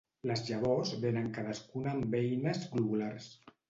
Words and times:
Les 0.29 0.39
llavors 0.47 0.95
vénen 1.05 1.29
cadascuna 1.37 1.97
en 2.01 2.05
beines 2.19 2.69
globulars. 2.77 3.35